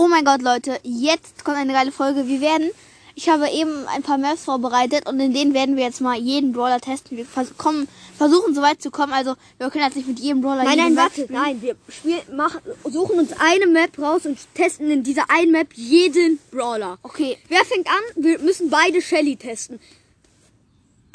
[0.00, 2.26] Oh mein Gott, Leute, jetzt kommt eine geile Folge.
[2.26, 2.70] Wir werden,
[3.14, 6.52] ich habe eben ein paar Maps vorbereitet und in denen werden wir jetzt mal jeden
[6.54, 7.18] Brawler testen.
[7.18, 9.12] Wir vers kommen, versuchen so weit zu kommen.
[9.12, 12.22] Also wir können jetzt nicht mit jedem Brawler Nein, nein, Map warte, nein, wir spielen,
[12.34, 16.96] machen, suchen uns eine Map raus und testen in dieser einen Map jeden Brawler.
[17.02, 18.24] Okay, Wer fängt an?
[18.24, 19.78] Wir müssen beide Shelly testen.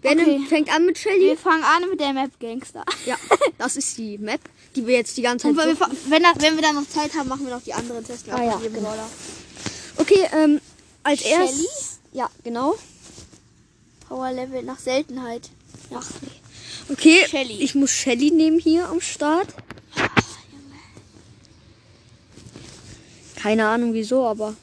[0.04, 0.42] Wer Okay.
[0.48, 1.22] fängt an mit Shelly?
[1.30, 2.86] wir fangen an mit der Map Gangster.
[3.08, 3.16] Ja,
[3.58, 4.42] das ist die Map,
[4.76, 6.88] die wir jetzt die ganze Und Zeit wenn wir, wenn, das, wenn wir dann noch
[6.88, 8.34] Zeit haben, machen wir noch die anderen testen.
[8.34, 8.82] Ah ja, genau.
[8.82, 9.10] Brawler.
[9.98, 10.62] Okay, ähm,
[11.04, 12.00] als erstes.
[12.12, 12.76] Ja, genau.
[14.08, 15.50] Power Level nach Seltenheit.
[15.90, 16.00] Ja.
[16.90, 17.62] Okay, Shelly.
[17.62, 19.48] ich muss Shelly nehmen hier am Start.
[23.36, 24.56] Keine Ahnung wieso, aber.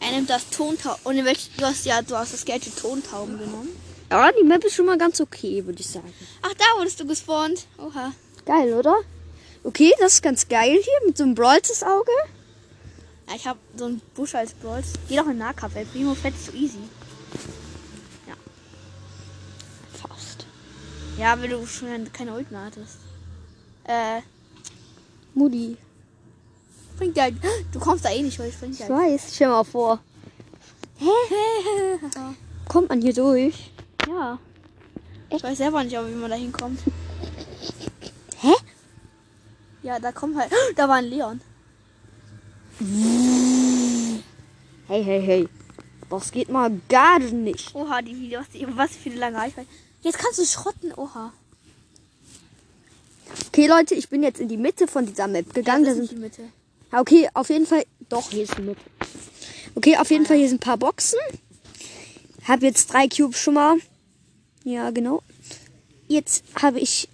[0.00, 1.00] Er nimmt das Tontauben.
[1.04, 3.68] Und du hast ja, du hast das gelbe Tontauben genommen.
[4.10, 6.12] Ja, die Map ist schon mal ganz okay, würde ich sagen.
[6.42, 7.66] Ach, da wurdest du gespawnt.
[7.78, 8.12] Oha.
[8.48, 8.96] Geil, oder?
[9.62, 12.10] Okay, das ist ganz geil hier mit so einem Brawls Auge.
[13.28, 14.94] Ja, ich habe so einen Busch als Brawls.
[15.06, 15.84] Geh doch in Nahkampf, ey.
[15.84, 16.78] Primo fett ist so easy.
[19.92, 20.46] Fast.
[21.18, 22.96] Ja, wenn du schon keine Ult mehr hattest.
[23.84, 24.22] Äh,
[25.34, 25.76] Mutti.
[26.96, 27.34] bringt halt.
[27.72, 29.12] Du kommst da eh nicht durch, bringt dir Ich halt.
[29.12, 30.00] weiß, stell mal vor.
[32.66, 33.70] Kommt man hier durch?
[34.08, 34.38] ja.
[35.30, 36.80] Ich weiß selber nicht, wie man da hinkommt.
[39.88, 40.52] Ja, da kommt halt.
[40.76, 41.40] Da war ein Leon.
[44.86, 45.48] Hey, hey, hey.
[46.10, 47.74] Das geht mal gar nicht.
[47.74, 49.66] Oha, die Videos, die, was für eine lange Reichweite.
[50.02, 51.32] Jetzt kannst du schrotten, oha.
[53.46, 55.84] Okay, Leute, ich bin jetzt in die Mitte von dieser Map gegangen.
[55.84, 56.42] Ja, da das ist die Mitte.
[56.92, 57.86] Okay, auf jeden Fall.
[58.10, 58.82] Doch, hier ist die Mitte.
[59.74, 61.18] Okay, auf jeden Fall hier sind ein paar Boxen.
[62.46, 63.78] Hab jetzt drei Cubes schon mal.
[64.64, 65.22] Ja, genau.
[66.08, 67.08] Jetzt habe ich.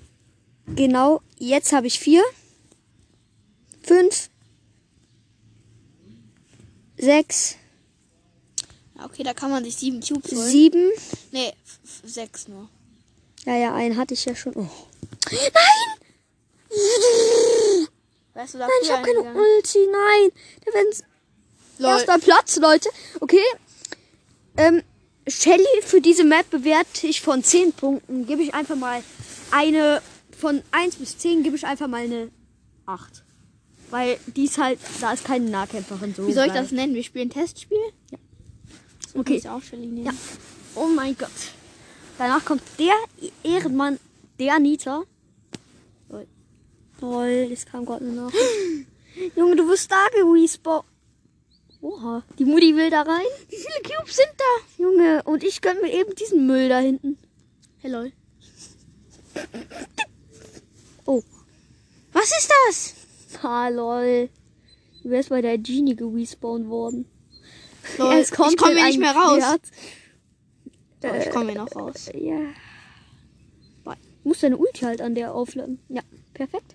[0.67, 2.25] Genau, jetzt habe ich vier.
[7.05, 7.57] 6.
[9.03, 10.49] Okay, da kann man sich 7 Cubes holen.
[10.49, 10.91] Sieben?
[11.33, 11.53] Nee,
[12.05, 12.69] sechs nur.
[13.45, 14.55] Ja, ja, einen hatte ich ja schon.
[14.57, 14.69] Oh.
[15.31, 15.51] Nein!
[18.35, 20.31] Weißt du, da nein, ich habe keine Ulti, nein.
[20.65, 21.05] Da werden's
[21.79, 22.89] Erster Platz, Leute.
[23.21, 23.45] Okay.
[24.57, 24.83] Ähm,
[25.27, 28.27] Shelly für diese Map bewerte ich von 10 Punkten.
[28.27, 29.03] Gebe ich einfach mal
[29.51, 30.03] eine,
[30.39, 32.31] von 1 bis 10 gebe ich einfach mal eine
[32.87, 33.25] 8.
[33.95, 34.81] Weil die ist halt.
[35.01, 36.27] Da ist keine Nahkämpferin so.
[36.27, 36.97] Wie soll ich das nennen?
[36.97, 37.79] Wir spielen Testspiel?
[38.11, 38.19] Ja.
[39.13, 39.41] So Okay.
[39.41, 40.13] Ja.
[40.75, 41.31] Oh mein Gott.
[42.19, 42.95] Danach kommt der
[43.45, 44.01] Ehrenmann,
[44.41, 45.05] der Nita.
[46.09, 46.27] Lol.
[47.01, 48.33] Lol, das kam gerade nur noch.
[49.37, 50.87] Junge, du wirst da gerespawnt.
[51.81, 53.27] Oha, die Mutti will da rein.
[53.49, 54.83] Wie viele Cubes sind da?
[54.83, 57.17] Junge, und ich gönn mir eben diesen Müll da hinten.
[57.79, 58.13] Hey, lol.
[61.07, 61.23] Oh.
[62.13, 63.04] Was ist das?
[63.43, 64.31] Ah, lol.
[65.03, 67.07] Du wärst bei der Genie gerespawnt worden.
[67.99, 69.43] Lol, Es ich komme hier nicht mehr raus.
[71.01, 72.11] Doch, ich komme hier noch raus.
[72.15, 72.39] Ja.
[73.85, 75.79] Du musst deine Ulti halt an der aufladen.
[75.91, 76.01] Ja,
[76.33, 76.75] perfekt.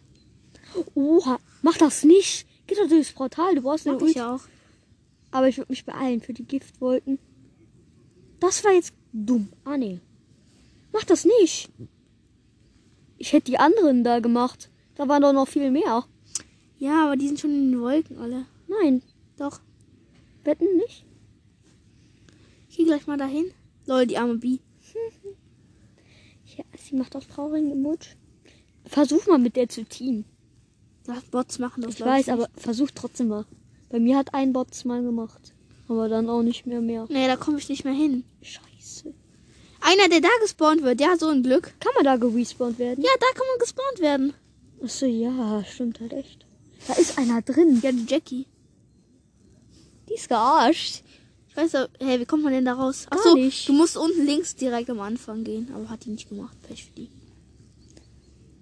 [0.93, 2.45] Oha, mach das nicht.
[2.67, 4.19] Geh doch durchs Portal, du brauchst eine ich Ulti.
[4.19, 4.41] ja auch.
[5.31, 7.17] Aber ich würde mich beeilen für die Giftwolken.
[8.39, 9.49] Das war jetzt dumm.
[9.63, 9.99] Ah, nee.
[10.91, 11.69] Mach das nicht.
[13.17, 14.69] Ich hätte die anderen da gemacht.
[14.95, 16.05] Da waren doch noch viel mehr.
[16.79, 18.45] Ja, aber die sind schon in den Wolken alle.
[18.67, 19.03] Nein,
[19.37, 19.59] Doch.
[20.43, 21.05] wetten nicht.
[22.69, 23.51] Ich geh gleich mal dahin.
[23.85, 24.59] Lol, die arme Bi.
[26.57, 28.09] Ja, sie macht auch traurigen Emoji.
[28.83, 30.25] Versuch mal mit der zu teamen.
[31.07, 31.93] Ja, Bots machen das.
[31.93, 32.33] Ich weiß, nicht.
[32.33, 33.45] aber versuch trotzdem mal.
[33.89, 35.53] Bei mir hat ein Bot mal gemacht.
[35.87, 37.05] Aber dann auch nicht mehr mehr.
[37.09, 38.23] Nee, da komme ich nicht mehr hin.
[38.41, 39.13] Scheiße.
[39.81, 41.73] Einer, der da gespawnt wird, der hat so ein Glück.
[41.79, 43.03] Kann man da gerespawnt werden?
[43.03, 44.33] Ja, da kann man gespawnt werden.
[44.83, 46.45] Achso, ja, stimmt halt echt.
[46.87, 47.79] Da ist einer drin.
[47.83, 48.45] Ja, die Jackie.
[50.07, 51.03] Die ist gearscht.
[51.49, 53.05] Ich weiß, aber- hey, wie kommt man denn da raus?
[53.09, 55.71] Achso, du musst unten links direkt am Anfang gehen.
[55.73, 56.55] Aber hat die nicht gemacht.
[56.63, 57.09] Pech für die.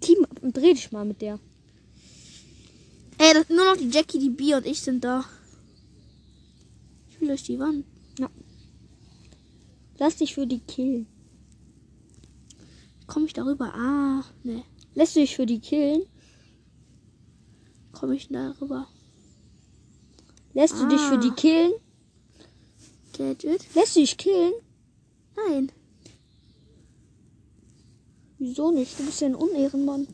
[0.02, 1.40] Team, dreh dich mal mit der.
[3.20, 5.26] Ey, das, nur noch die Jackie, die Bi und ich sind da.
[7.10, 7.86] Ich will durch die Wand.
[10.00, 11.08] Lass dich für die killen.
[13.08, 13.74] Komme ich darüber?
[13.74, 14.64] Ah, ne.
[14.94, 16.04] Lässt du dich für die killen?
[18.00, 18.88] Komme ich darüber?
[20.54, 21.36] Lässt du dich für die Ah.
[21.36, 21.74] killen?
[23.18, 23.74] Gadget?
[23.74, 24.54] Lässt du dich killen?
[25.36, 25.72] Nein.
[28.38, 29.00] Wieso nicht?
[29.00, 30.08] Du bist ja ein Unehrenmann.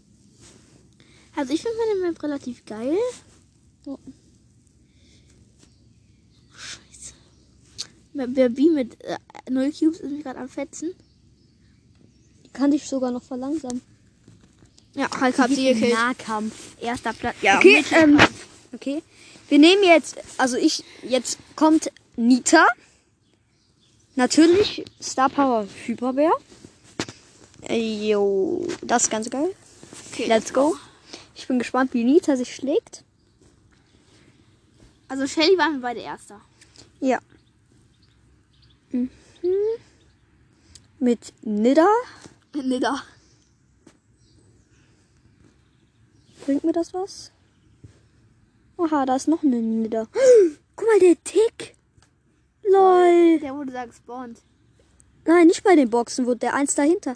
[1.36, 2.98] Also ich finde meine Map relativ geil.
[3.86, 3.98] Ja.
[6.56, 7.14] Scheiße.
[8.14, 9.18] Wer Bi mit äh,
[9.50, 10.94] 0 Cubes ist mich gerade am Fetzen.
[12.46, 13.82] Die kann dich sogar noch verlangsamen.
[14.96, 15.94] Ja, Hulk hat sie gekillt.
[15.94, 16.54] Nahkampf.
[16.80, 17.36] Erster Platz.
[17.42, 18.20] Ja, Okay, ähm,
[18.74, 19.02] okay.
[19.50, 22.66] Wir nehmen jetzt, also ich, jetzt kommt Nita.
[24.16, 26.32] Natürlich Star Power Hyperbär.
[27.68, 29.56] Äh, Jo, das ist ganz geil.
[30.12, 30.28] Okay.
[30.28, 30.76] Let's go.
[31.36, 33.04] Ich bin gespannt, wie Nita sich schlägt.
[35.08, 36.40] Also Shelly waren wir beide Erster.
[37.00, 37.20] Ja.
[38.92, 39.10] Mhm.
[41.00, 41.88] Mit Nida.
[42.54, 43.04] Nida.
[46.46, 47.32] Bringt mir das was?
[48.78, 50.08] Oha, da ist noch eine Nida.
[50.76, 51.76] Guck mal, der Tick.
[52.64, 53.40] Lol.
[53.40, 54.42] Der wurde da gespawnt.
[55.26, 57.16] Nein, nicht bei den Boxen, wurde der eins dahinter.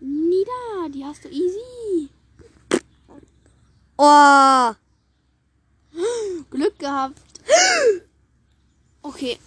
[0.00, 2.08] Nida, die hast du easy.
[3.96, 4.72] Oh.
[6.50, 7.20] Glück gehabt.
[9.06, 9.38] Okay.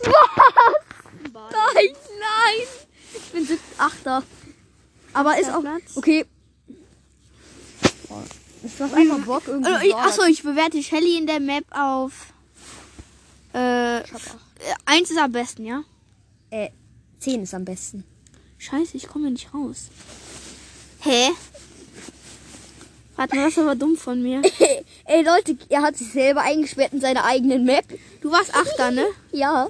[1.34, 1.52] Was?
[1.52, 2.68] Nein, nein.
[3.12, 4.24] Ich bin siebter, achter.
[5.14, 5.62] Aber ist auch.
[5.62, 5.98] Platz.
[5.98, 6.28] Okay.
[8.68, 9.72] Ich mach einfach Bock irgendwie.
[9.72, 12.34] Also, ich, achso, ich bewerte Shelly in der Map auf.
[13.54, 14.04] Äh, äh,
[14.86, 15.84] eins ist am besten, ja?
[16.50, 16.70] Äh,
[17.20, 18.04] 10 ist am besten.
[18.58, 19.88] Scheiße, ich komme nicht raus.
[21.00, 21.30] Hä?
[23.16, 24.42] Warte mal, das ist aber dumm von mir.
[25.06, 27.86] Ey Leute, er hat sich selber eingesperrt in seiner eigenen Map.
[28.22, 29.06] Du warst Achter, ne?
[29.32, 29.70] Ja.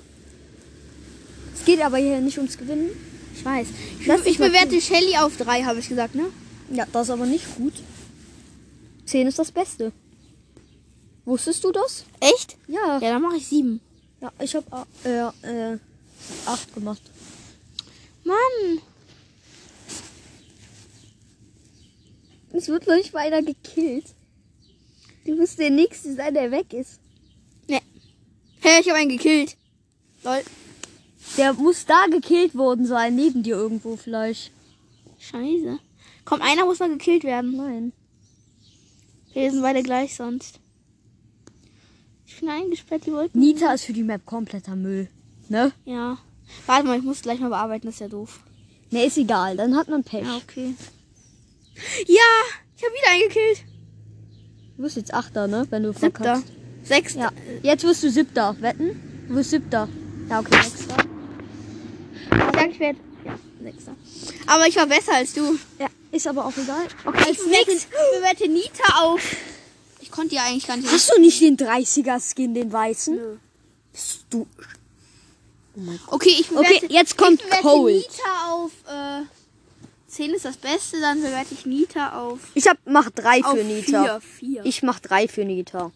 [1.54, 2.90] Es geht aber hier nicht ums Gewinnen.
[3.36, 3.68] Ich weiß.
[4.00, 6.26] Ich, ich bewerte Shelly auf drei, habe ich gesagt, ne?
[6.72, 7.74] Ja, das ist aber nicht gut.
[9.08, 9.92] 10 ist das Beste.
[11.26, 12.06] Wusstest du das?
[12.20, 12.58] Echt?
[12.68, 13.00] Ja.
[13.00, 13.82] Ja, dann mache ich sieben.
[14.22, 14.66] Ja, ich hab
[15.04, 15.28] äh,
[15.72, 15.78] äh,
[16.46, 17.02] 8 gemacht.
[18.24, 18.82] Mann.
[22.52, 24.06] Es wird noch nicht mal einer gekillt.
[25.26, 27.00] Du bist der Nächste sein, der weg ist.
[27.68, 27.82] Ne.
[28.62, 29.58] Hä, ich habe einen gekillt.
[30.24, 30.44] Lol.
[31.38, 34.52] Der muss da gekillt worden sein, neben dir irgendwo vielleicht.
[35.20, 35.80] Scheiße.
[36.26, 37.56] Komm, einer muss mal gekillt werden.
[37.56, 37.94] Nein.
[39.34, 40.60] Wir sind beide gleich sonst.
[42.26, 43.40] Ich bin eingesperrt, die wollten.
[43.40, 45.10] Nita ist für die Map kompletter Müll.
[45.50, 45.72] Ne?
[45.86, 46.18] Ja.
[46.66, 48.40] Warte mal, ich muss gleich mal bearbeiten, das ist ja doof.
[48.90, 50.24] Ne, ist egal, dann hat man Pech.
[50.26, 50.74] Ja, okay.
[52.08, 52.24] Ja,
[52.76, 53.64] ich habe wieder einen gekillt.
[54.78, 55.68] Du bist jetzt Achter, ne?
[55.70, 56.10] Wenn du Siebter.
[56.10, 56.54] verkackst.
[56.84, 57.20] Sechster.
[57.20, 57.32] Ja,
[57.64, 58.56] jetzt wirst du Siebter.
[58.62, 59.26] Wetten?
[59.28, 59.90] Du wirst Siebter.
[60.30, 60.96] Ja, okay, Sechster.
[62.32, 63.00] Ich sag, ich werde.
[63.26, 63.96] Ja, Sechster.
[64.46, 65.58] Aber ich war besser als du.
[65.80, 66.88] Ja, ist aber auch egal.
[67.06, 67.38] Okay, ich
[67.88, 69.22] bewerte Nita auf.
[70.00, 70.92] Ich konnte ja eigentlich gar nicht.
[70.92, 73.16] Hast du nicht den 30er-Skin, den weißen?
[73.16, 73.38] Nö.
[73.92, 74.48] Bist du...
[75.76, 76.14] Oh mein Gott.
[76.14, 77.96] Okay, ich bewerte, Okay, jetzt kommt ich Cold.
[77.96, 78.72] Nita auf.
[78.88, 79.24] Äh,
[80.08, 82.40] 10 ist das Beste, dann bewerte ich Nita auf.
[82.54, 84.20] Ich hab, mach drei auf für Nita.
[84.20, 84.22] 4.
[84.22, 84.66] 4.
[84.66, 85.92] Ich mach drei für Nita.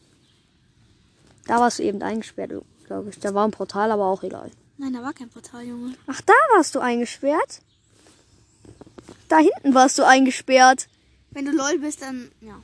[1.47, 2.51] Da warst du eben eingesperrt,
[2.85, 3.19] glaube ich.
[3.19, 4.51] Da war ein Portal, aber auch egal.
[4.77, 5.95] Nein, da war kein Portal, Junge.
[6.07, 7.61] Ach, da warst du eingesperrt?
[9.31, 10.89] Da hinten warst du eingesperrt.
[11.29, 12.29] Wenn du LOL bist, dann.
[12.41, 12.61] Ja.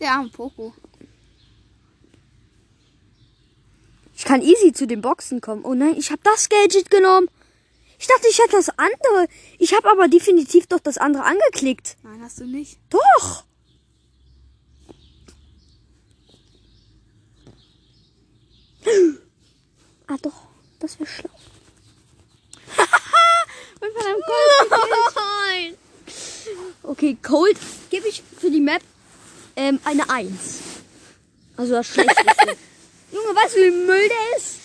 [0.00, 0.72] Der arme Poco.
[4.16, 5.62] Ich kann easy zu den Boxen kommen.
[5.66, 7.28] Oh nein, ich habe das Gadget genommen.
[7.98, 9.28] Ich dachte, ich hätte das andere.
[9.58, 11.98] Ich habe aber definitiv doch das andere angeklickt.
[12.02, 12.78] Nein, hast du nicht.
[12.88, 13.44] Doch.
[20.06, 20.46] Ah doch,
[20.78, 21.30] das wäre schlau.
[23.80, 24.49] Und von einem Gold.
[27.10, 27.58] Okay, Cold
[27.90, 28.82] gebe ich für die Map
[29.56, 30.32] ähm, eine 1.
[31.56, 32.22] Also das Schlechteste.
[33.12, 34.58] Junge, weißt du, wie Müll der ist?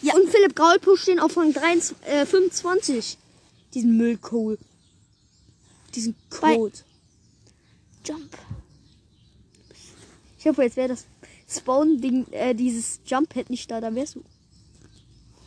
[0.00, 0.14] Ja.
[0.14, 3.18] Und Philipp Graul pusht den auf Rang 23, äh, 25.
[3.74, 4.58] Diesen Müllcode.
[5.94, 6.78] Diesen Code.
[8.04, 8.36] Jump.
[10.38, 11.06] Ich hoffe, jetzt wäre das
[11.48, 14.24] Spawn-Ding, äh, dieses Jump-Pad nicht da, dann wärst du.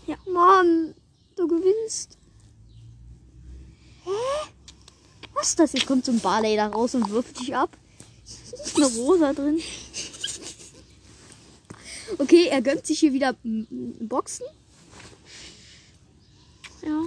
[0.06, 0.18] Ja.
[0.32, 0.94] Mann,
[1.36, 2.18] du gewinnst.
[4.04, 4.12] Hä?
[5.48, 5.72] Was ist das?
[5.72, 7.70] Jetzt kommt so ein Barley da raus und wirft dich ab.
[8.26, 9.62] Ist eine Rosa drin.
[12.18, 13.34] Okay, er gönnt sich hier wieder
[14.02, 14.46] Boxen.
[16.86, 17.02] Ja.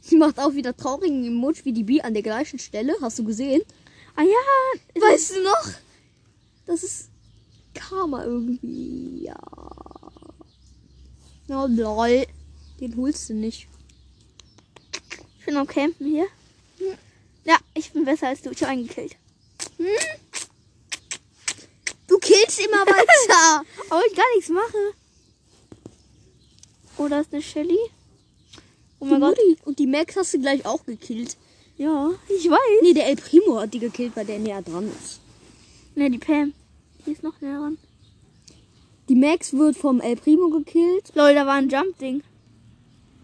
[0.00, 2.94] Sie macht auch wieder traurigen Emoji wie die B an der gleichen Stelle.
[3.00, 3.62] Hast du gesehen?
[4.14, 5.02] Ah ja.
[5.02, 5.72] Weißt du noch?
[6.64, 7.08] Das ist
[7.74, 9.24] Karma irgendwie.
[9.24, 9.36] Ja.
[11.48, 12.24] Ja, lol.
[12.80, 13.66] Den holst du nicht.
[15.40, 16.28] Ich bin am Campen hier.
[17.48, 18.50] Ja, ich bin besser als du.
[18.50, 19.16] Ich habe einen gekillt.
[22.06, 23.64] Du killst immer weiter.
[23.90, 24.92] Aber ich gar nichts mache.
[26.98, 27.78] Oh, da ist eine Shelly.
[29.00, 29.38] Oh mein Gott.
[29.38, 29.56] Mutti.
[29.64, 31.38] Und die Max hast du gleich auch gekillt.
[31.78, 32.82] Ja, ich weiß.
[32.82, 35.20] Nee, der El Primo hat die gekillt, weil der näher dran ist.
[35.94, 36.52] Ne, die Pam.
[37.06, 37.78] Die ist noch näher ran.
[39.08, 41.12] Die Max wird vom El Primo gekillt.
[41.14, 42.22] Lol, da war ein Jump-Ding.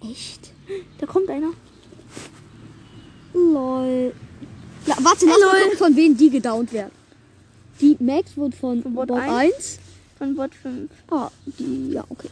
[0.00, 0.50] Echt?
[0.98, 1.52] Da kommt einer.
[3.54, 4.12] Lol.
[4.86, 6.92] Ja, warte, lass mal gucken, von wem die gedownt werden.
[7.80, 9.78] Die Max wird von Von Bot Bot 1.
[10.18, 10.90] von Bot 5.
[11.10, 12.28] Ah, die, ja, okay.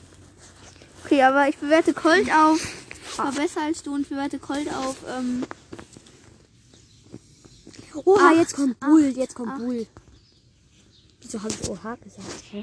[1.04, 2.60] Okay, aber ich bewerte Colt auf.
[3.16, 4.96] War besser als du und bewerte Colt auf.
[5.08, 5.42] Ähm,
[8.04, 9.58] Oha, Acht, jetzt kommt Bull, acht, jetzt kommt acht.
[9.58, 9.86] Bull.
[11.20, 12.44] Wieso habe ich Oha gesagt?
[12.50, 12.62] Hä?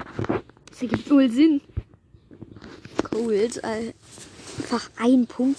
[0.70, 1.60] Das ergibt null Sinn.
[3.10, 3.92] Cold, äh,
[4.58, 5.58] einfach ein Punkt.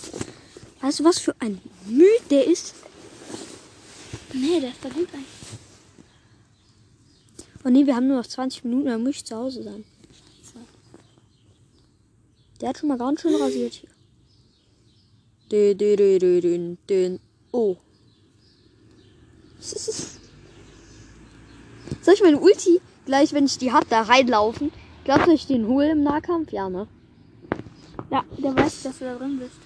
[0.81, 2.73] Weißt du, was für ein Müll der ist?
[4.33, 5.27] Nee, der ist da gut eigentlich.
[7.63, 9.83] Oh nee, wir haben nur noch 20 Minuten, dann muss ich zu Hause sein.
[12.59, 13.89] Der hat schon mal ganz schön rasiert hier.
[15.51, 17.19] Dün, dün, dün, dün, dün, dün.
[17.51, 17.77] Oh.
[19.59, 20.19] Soll
[22.13, 24.71] ich meine Ulti gleich, wenn ich die hab, da reinlaufen?
[25.03, 26.51] Glaubst du, ich den hole im Nahkampf?
[26.51, 26.87] Ja, ne?
[28.11, 29.57] Ja, der weiß, dass du da drin bist.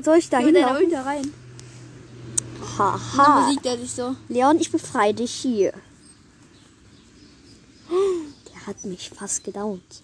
[0.00, 0.84] Soll ich da hinlaufen?
[0.84, 1.02] Ult da
[2.78, 3.00] rein.
[3.16, 3.46] Dann Haha.
[3.46, 4.14] besiegt er dich so.
[4.28, 5.72] Leon, ich befreie dich hier.
[7.90, 10.02] Der hat mich fast gedownt.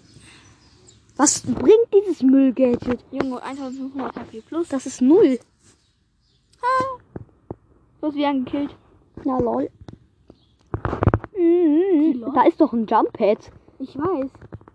[1.16, 3.04] Was bringt dieses Müllgadget?
[3.10, 4.68] Junge, 1500 HP plus.
[4.68, 5.38] Das ist null.
[8.00, 8.74] Du hast wie angekillt.
[9.24, 9.70] Na lol.
[11.36, 12.32] Mhm.
[12.34, 13.38] Da ist doch ein Jump Pad.
[13.78, 14.30] Ich weiß.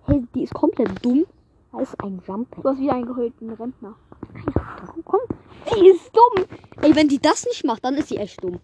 [0.05, 1.25] Hey, die ist komplett dumm.
[1.71, 2.63] Da ist ein Jump Pad.
[2.63, 3.95] Du hast wieder einen geholten Rentner.
[4.53, 5.19] Komm, komm.
[5.75, 6.45] Die ist dumm.
[6.81, 8.59] Ey, wenn die das nicht macht, dann ist sie echt dumm.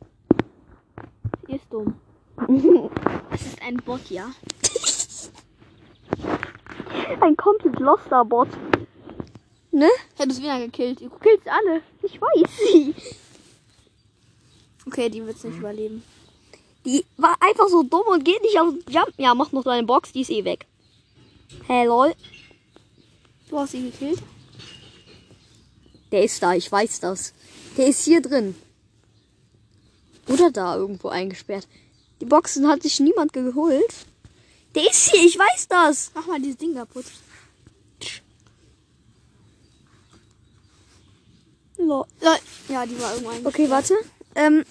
[1.48, 1.96] Die ist dumm.
[3.32, 4.32] Es ist ein Bot, ja.
[7.20, 8.50] Ein komplett loster Bot.
[9.72, 9.90] Ne?
[10.18, 11.02] Das wieder gekillt.
[11.02, 11.82] Du killst alle.
[12.02, 12.94] Ich weiß.
[14.86, 16.04] Okay, die wird's nicht überleben.
[16.86, 19.14] Die war einfach so dumm und geht nicht auf den Jump.
[19.18, 20.66] Ja, mach noch deine Box, die ist eh weg.
[21.68, 22.14] Hey, lol.
[23.50, 24.22] Du hast sie gekillt.
[26.12, 27.34] Der ist da, ich weiß das.
[27.78, 28.56] Der ist hier drin.
[30.28, 31.68] Oder da irgendwo eingesperrt.
[32.22, 33.94] Die Boxen hat sich niemand geholt.
[34.76, 36.12] Der ist hier, ich weiß das.
[36.16, 37.06] Mach mal dieses Ding kaputt.
[41.78, 42.06] Lol.
[42.70, 43.46] Ja, die war irgendwann.
[43.46, 43.96] Okay, warte.
[44.36, 44.64] Ähm,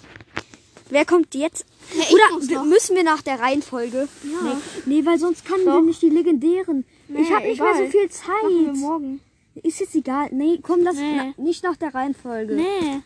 [0.91, 1.65] wer kommt jetzt?
[1.95, 2.13] Ja, ich
[2.51, 4.09] Oder müssen wir nach der Reihenfolge?
[4.25, 4.55] Ja.
[4.87, 5.83] Nee, nee weil sonst können wir Doch.
[5.83, 6.85] nicht die legendären.
[7.09, 7.91] ich Nee, habe nicht mehr so egal.
[7.91, 8.77] viel wir Zeit.
[8.77, 9.21] morgen.
[9.55, 10.29] Ist jetzt egal.
[10.33, 11.17] Nee, komm, das Nee.
[11.37, 12.55] na, nicht nach der Reihenfolge.
[12.55, 13.03] Nee.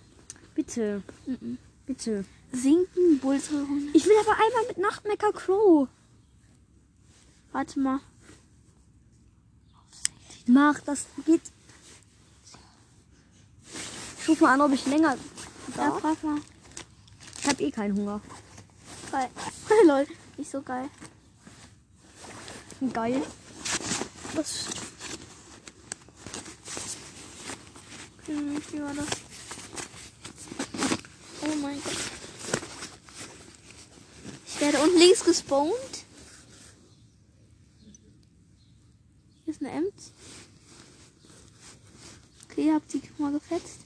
[0.54, 1.02] Bitte.
[1.86, 2.24] Bitte.
[2.52, 3.90] Sinken, Bullshorn.
[3.92, 5.88] Ich will aber einmal mit Nachtmecker Crow.
[7.52, 8.00] Warte mal.
[10.46, 11.42] Mach, das geht.
[14.20, 15.16] Ich ruf mal an, ob ich länger.
[15.76, 16.38] Ja, frag mal.
[17.40, 18.20] Ich hab eh keinen Hunger.
[19.10, 19.28] Geil.
[19.86, 20.06] Lol.
[20.36, 20.88] Nicht so geil.
[22.92, 23.22] Geil.
[24.34, 24.66] Was?
[24.66, 24.72] Hm,
[28.26, 29.06] Wie war das?
[31.42, 31.96] Oh mein Gott.
[34.46, 36.04] Ich werde unten links gespawnt.
[39.44, 40.12] Hier ist eine Ems.
[42.44, 43.80] Okay, habt sie mal gefetzt.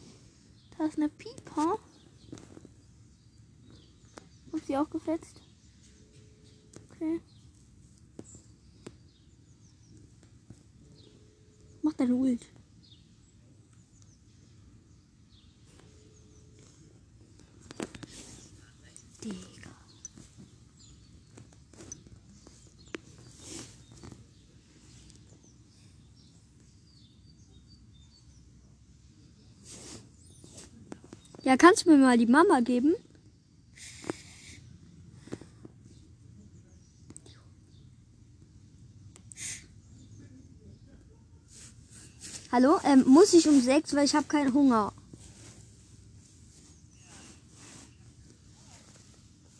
[0.78, 1.78] Da ist eine Pieper.
[4.52, 5.42] Hab sie auch gefetzt.
[6.92, 7.20] Okay.
[11.82, 12.46] Mach deine Ult.
[31.60, 32.94] Kannst du mir mal die Mama geben?
[42.50, 42.80] Hallo?
[42.82, 44.92] Ähm, muss ich um sechs, weil ich habe keinen Hunger.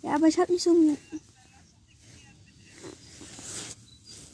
[0.02, 0.75] Ja, aber ich habe nicht so.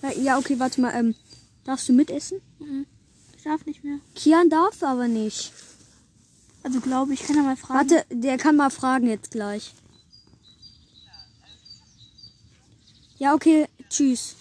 [0.03, 0.95] Ja, Ja, okay, warte mal.
[0.95, 1.15] Ähm,
[1.65, 2.41] darfst du mitessen?
[2.61, 2.87] Mhm.
[3.37, 3.99] Ich darf nicht mehr.
[4.15, 5.53] Kian darf aber nicht.
[6.67, 7.79] Also glaube ich, kann er mal fragen.
[7.91, 9.73] Warte, der kann mal fragen jetzt gleich.
[13.19, 14.35] Ja, okay, tschüss.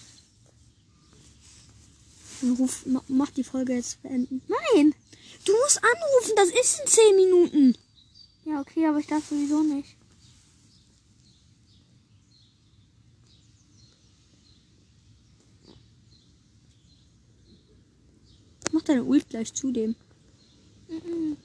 [2.40, 4.42] Dann Ruf, ma- mach die Folge jetzt beenden.
[4.48, 4.92] Nein!
[5.44, 7.78] Du musst anrufen, das ist in 10 Minuten.
[8.44, 9.96] Ja, okay, aber ich darf sowieso nicht.
[18.72, 19.94] Mach deine Ult gleich zu dem.
[20.88, 21.36] Mhm.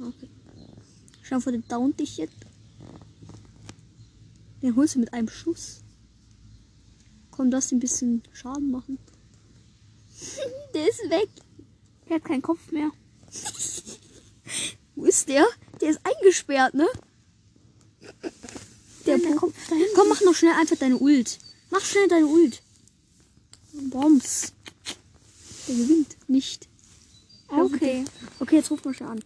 [0.00, 0.28] Okay.
[1.22, 2.34] Schau vor den down dich jetzt.
[4.62, 5.82] Den holst du mit einem Schuss.
[7.30, 8.98] Komm, lass ein bisschen Schaden machen.
[10.74, 11.28] Der ist weg.
[12.08, 12.90] Der hat keinen Kopf mehr.
[14.94, 15.46] Wo ist der?
[15.80, 16.86] Der ist eingesperrt, ne?
[19.06, 19.92] Der, der Bo- Kopf da hinten.
[19.94, 21.38] Komm, mach noch schnell einfach deine Ult.
[21.70, 22.62] Mach schnell deine Ult.
[23.90, 24.52] Bombs.
[25.68, 26.68] Der gewinnt nicht.
[27.48, 28.04] Okay.
[28.40, 29.24] Okay, jetzt ruft mal schon an.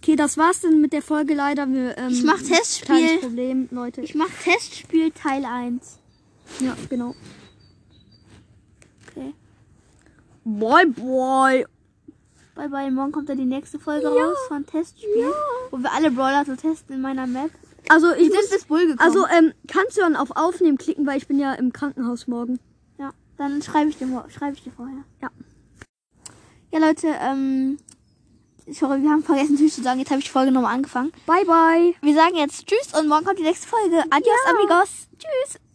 [0.00, 0.02] Ja.
[0.02, 1.68] Okay, das war's dann mit der Folge leider.
[1.68, 3.18] Wir, ähm, Ich mach Testspiel.
[3.18, 4.00] Problem, Leute.
[4.00, 5.98] Ich mach Testspiel Teil 1.
[6.60, 7.14] ja, genau.
[9.08, 9.34] Okay.
[10.44, 11.66] Boy, boy.
[12.54, 12.90] Bye bye.
[12.90, 15.32] Morgen kommt dann die nächste Folge raus von Testspiel.
[15.70, 17.50] Wo wir alle Brawler so testen in meiner Map.
[17.88, 19.00] Also ich muss, bis Bull gekommen.
[19.00, 22.58] also ähm, kannst du dann auf Aufnehmen klicken, weil ich bin ja im Krankenhaus morgen.
[22.98, 25.04] Ja, dann schreibe ich dir, schreibe ich dir vorher.
[25.20, 25.30] Ja.
[26.72, 27.78] Ja, Leute, ähm,
[28.72, 29.98] sorry, wir haben vergessen Tschüss zu sagen.
[30.00, 31.12] Jetzt habe ich die Folge nochmal angefangen.
[31.26, 31.94] Bye, bye.
[32.00, 34.02] Wir sagen jetzt Tschüss und morgen kommt die nächste Folge.
[34.10, 34.52] Adios, Ja.
[34.54, 35.08] amigos.
[35.18, 35.60] Tschüss.